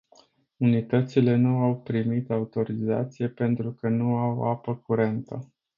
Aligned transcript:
Unitățile 0.57 1.35
nu 1.35 1.57
au 1.57 1.75
primit 1.81 2.29
autorizație 2.29 3.27
pentru 3.29 3.71
că 3.73 3.89
nu 3.89 4.15
au 4.17 4.49
apă 4.49 4.75
curentă. 4.75 5.51